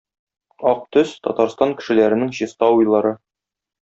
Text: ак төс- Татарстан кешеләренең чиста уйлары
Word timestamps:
ак 0.69 0.79
төс- 0.95 1.11
Татарстан 1.27 1.75
кешеләренең 1.81 2.33
чиста 2.39 2.71
уйлары 2.79 3.13